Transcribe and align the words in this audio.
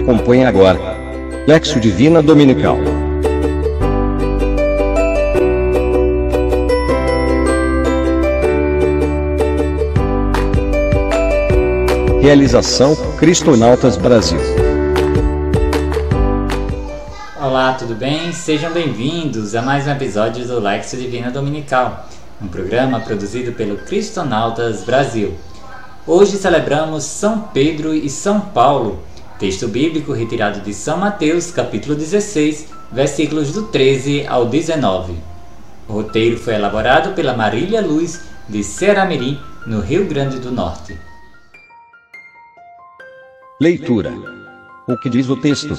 Acompanhe 0.00 0.46
agora. 0.46 0.78
Lexo 1.46 1.78
Divina 1.78 2.22
Dominical. 2.22 2.78
Realização 12.22 12.96
Cristonautas 13.18 13.98
Brasil. 13.98 14.40
Olá, 17.38 17.74
tudo 17.74 17.94
bem? 17.94 18.32
Sejam 18.32 18.72
bem-vindos 18.72 19.54
a 19.54 19.60
mais 19.60 19.86
um 19.86 19.90
episódio 19.90 20.46
do 20.46 20.58
Lexo 20.58 20.96
Divina 20.96 21.30
Dominical, 21.30 22.08
um 22.40 22.48
programa 22.48 23.00
produzido 23.00 23.52
pelo 23.52 23.76
Cristonautas 23.76 24.82
Brasil. 24.82 25.34
Hoje 26.06 26.38
celebramos 26.38 27.04
São 27.04 27.40
Pedro 27.52 27.94
e 27.94 28.08
São 28.08 28.40
Paulo, 28.40 28.98
texto 29.40 29.66
bíblico 29.66 30.12
retirado 30.12 30.60
de 30.60 30.74
São 30.74 30.98
Mateus, 30.98 31.50
capítulo 31.50 31.94
16, 31.94 32.68
versículos 32.92 33.50
do 33.52 33.68
13 33.68 34.26
ao 34.26 34.44
19. 34.44 35.14
O 35.88 35.94
roteiro 35.94 36.36
foi 36.36 36.54
elaborado 36.54 37.14
pela 37.14 37.34
Marília 37.34 37.80
Luz, 37.80 38.20
de 38.46 38.62
Ceramirim, 38.62 39.40
no 39.66 39.80
Rio 39.80 40.04
Grande 40.04 40.38
do 40.38 40.52
Norte. 40.52 40.94
Leitura. 43.58 44.12
O 44.86 44.98
que 44.98 45.08
diz 45.08 45.26
o 45.30 45.36
texto? 45.36 45.74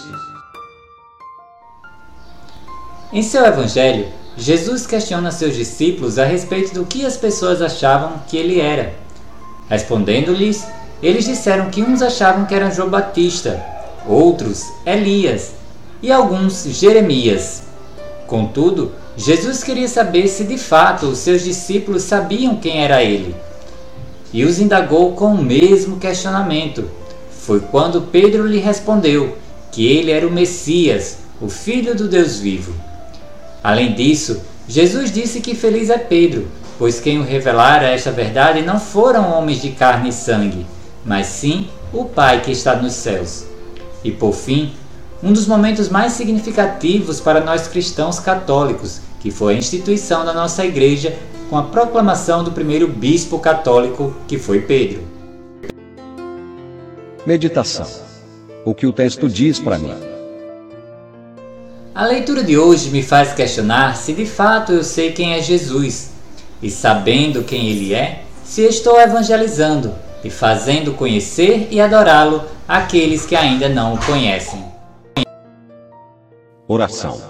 Em 3.14 3.22
seu 3.22 3.46
evangelho, 3.46 4.08
Jesus 4.36 4.88
questiona 4.88 5.32
seus 5.32 5.56
discípulos 5.56 6.18
a 6.18 6.26
respeito 6.26 6.74
do 6.74 6.84
que 6.84 7.06
as 7.06 7.16
pessoas 7.16 7.62
achavam 7.62 8.24
que 8.28 8.38
ele 8.38 8.60
era. 8.60 8.96
Respondendo-lhes, 9.70 10.66
eles 11.02 11.26
disseram 11.26 11.70
que 11.70 11.82
uns 11.82 12.02
achavam 12.02 12.46
que 12.46 12.54
era 12.54 12.70
João 12.70 12.90
Batista, 12.90 13.64
outros 14.08 14.66
Elias 14.86 15.54
e 16.02 16.12
alguns 16.12 16.64
Jeremias. 16.64 17.64
Contudo, 18.28 18.92
Jesus 19.18 19.64
queria 19.64 19.88
saber 19.88 20.28
se 20.28 20.44
de 20.44 20.58
fato 20.58 21.08
os 21.08 21.20
seus 21.20 21.44
discípulos 21.44 22.04
sabiam 22.04 22.56
quem 22.56 22.84
era 22.84 23.04
ele. 23.04 23.36
E 24.32 24.46
os 24.46 24.60
indagou 24.60 25.14
com 25.14 25.34
o 25.34 25.44
mesmo 25.44 25.98
questionamento. 25.98 26.90
Foi 27.30 27.60
quando 27.60 28.04
Pedro 28.04 28.48
lhe 28.48 28.60
respondeu 28.60 29.38
que 29.72 29.86
ele 29.86 30.12
era 30.12 30.28
o 30.28 30.32
Messias, 30.32 31.18
o 31.42 31.50
Filho 31.50 31.96
do 31.96 32.08
Deus 32.08 32.38
vivo. 32.38 32.74
Além 33.64 33.94
disso, 33.94 34.42
Jesus 34.68 35.12
disse 35.12 35.42
que 35.42 35.56
feliz 35.56 35.90
é 35.90 35.98
Pedro, 35.98 36.48
pois 36.80 37.00
quem 37.00 37.20
o 37.20 37.24
revelara 37.24 37.88
esta 37.88 38.12
verdade 38.12 38.62
não 38.62 38.80
foram 38.80 39.32
homens 39.32 39.62
de 39.62 39.72
carne 39.72 40.10
e 40.10 40.14
sangue, 40.14 40.66
mas 41.06 41.28
sim 41.28 41.68
o 41.94 42.06
Pai 42.06 42.42
que 42.42 42.52
está 42.52 42.76
nos 42.76 42.94
céus. 42.94 43.46
E 44.04 44.12
por 44.12 44.34
fim, 44.34 44.74
um 45.24 45.32
dos 45.32 45.46
momentos 45.46 45.90
mais 45.90 46.14
significativos 46.14 47.20
para 47.20 47.42
nós 47.42 47.68
cristãos 47.68 48.20
católicos, 48.20 49.02
que 49.20 49.30
foi 49.30 49.56
a 49.56 49.58
instituição 49.58 50.26
da 50.26 50.34
nossa 50.34 50.66
igreja 50.66 51.16
com 51.50 51.58
a 51.58 51.64
proclamação 51.64 52.44
do 52.44 52.52
primeiro 52.52 52.88
bispo 52.88 53.38
católico, 53.38 54.16
que 54.28 54.40
foi 54.40 54.62
Pedro. 54.62 55.02
Meditação. 57.26 57.86
O 58.66 58.74
que 58.74 58.88
o 58.88 58.94
texto 58.94 59.28
diz 59.28 59.60
para 59.60 59.78
mim? 59.78 59.94
A 61.94 62.06
leitura 62.06 62.44
de 62.44 62.58
hoje 62.58 62.90
me 62.90 63.04
faz 63.04 63.34
questionar 63.34 63.98
se 63.98 64.14
de 64.14 64.26
fato 64.26 64.72
eu 64.72 64.84
sei 64.84 65.12
quem 65.12 65.34
é 65.34 65.42
Jesus 65.42 66.12
e 66.64 66.70
sabendo 66.70 67.44
quem 67.44 67.70
ele 67.70 67.94
é, 67.94 68.24
se 68.44 68.62
estou 68.62 69.00
evangelizando 69.00 69.94
e 70.24 70.30
fazendo 70.30 70.94
conhecer 70.94 71.68
e 71.72 71.82
adorá-lo 71.82 72.44
aqueles 72.68 73.26
que 73.26 73.36
ainda 73.36 73.68
não 73.68 73.96
o 73.96 74.06
conhecem. 74.06 74.64
Oração. 76.68 77.22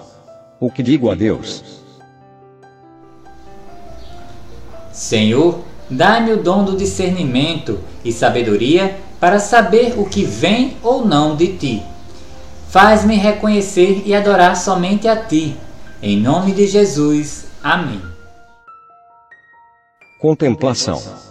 O 0.59 0.69
que 0.69 0.83
digo 0.83 1.09
a 1.09 1.15
Deus? 1.15 1.63
Senhor, 4.91 5.61
dá-me 5.89 6.33
o 6.33 6.43
dom 6.43 6.63
do 6.63 6.77
discernimento 6.77 7.79
e 8.03 8.11
sabedoria 8.11 8.99
para 9.19 9.39
saber 9.39 9.97
o 9.97 10.05
que 10.05 10.23
vem 10.23 10.77
ou 10.83 11.05
não 11.05 11.35
de 11.35 11.57
ti. 11.57 11.83
Faz-me 12.69 13.15
reconhecer 13.15 14.03
e 14.05 14.13
adorar 14.13 14.55
somente 14.55 15.07
a 15.07 15.15
ti. 15.15 15.55
Em 16.01 16.19
nome 16.19 16.51
de 16.51 16.67
Jesus. 16.67 17.45
Amém. 17.63 18.01
Contemplação. 20.19 21.30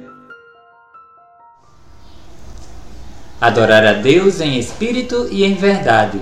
Adorar 3.41 3.83
a 3.87 3.93
Deus 3.93 4.39
em 4.39 4.59
espírito 4.59 5.27
e 5.31 5.43
em 5.43 5.55
verdade. 5.55 6.21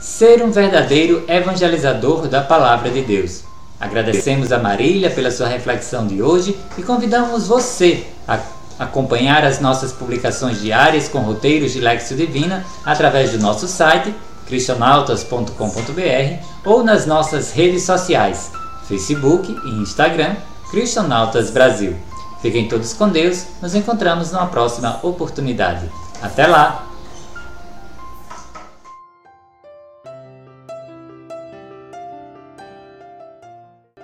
Ser 0.00 0.40
um 0.40 0.52
verdadeiro 0.52 1.24
evangelizador 1.26 2.28
da 2.28 2.40
palavra 2.40 2.90
de 2.90 3.02
Deus. 3.02 3.42
Agradecemos 3.80 4.52
a 4.52 4.58
Marília 4.60 5.10
pela 5.10 5.32
sua 5.32 5.48
reflexão 5.48 6.06
de 6.06 6.22
hoje 6.22 6.56
e 6.78 6.82
convidamos 6.84 7.48
você 7.48 8.06
a 8.28 8.38
acompanhar 8.78 9.44
as 9.44 9.58
nossas 9.58 9.90
publicações 9.90 10.60
diárias 10.60 11.08
com 11.08 11.18
roteiros 11.18 11.72
de 11.72 11.80
Lexio 11.80 12.16
Divina 12.16 12.64
através 12.84 13.32
do 13.32 13.38
nosso 13.38 13.66
site 13.66 14.14
cristonautas.com.br 14.46 16.44
ou 16.64 16.84
nas 16.84 17.04
nossas 17.04 17.50
redes 17.50 17.82
sociais, 17.82 18.52
Facebook 18.86 19.50
e 19.64 19.70
Instagram 19.82 20.36
Cristonautas 20.70 21.50
Brasil. 21.50 21.96
Fiquem 22.40 22.68
todos 22.68 22.92
com 22.92 23.08
Deus, 23.08 23.44
nos 23.60 23.74
encontramos 23.74 24.30
numa 24.30 24.46
próxima 24.46 25.00
oportunidade. 25.02 25.90
Até 26.20 26.46
lá! 26.46 26.87